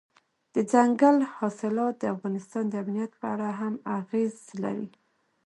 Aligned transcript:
دځنګل 0.53 1.17
حاصلات 1.35 1.95
د 1.99 2.03
افغانستان 2.15 2.63
د 2.69 2.73
امنیت 2.83 3.11
په 3.21 3.25
اړه 3.33 3.49
هم 3.59 3.73
اغېز 3.99 4.35
لري. 4.63 4.87